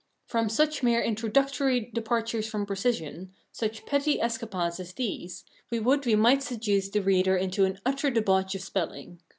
From 0.25 0.49
such 0.49 0.81
mere 0.81 0.99
introductory 0.99 1.91
departures 1.93 2.47
from 2.47 2.65
precision, 2.65 3.31
such 3.51 3.85
petty 3.85 4.19
escapades 4.19 4.79
as 4.79 4.93
these, 4.93 5.43
we 5.69 5.79
would 5.79 6.07
we 6.07 6.15
might 6.15 6.41
seduce 6.41 6.89
the 6.89 7.03
reader 7.03 7.37
into 7.37 7.65
an 7.65 7.77
utter 7.85 8.09
debauch 8.09 8.55
of 8.55 8.61
spelling. 8.63 9.19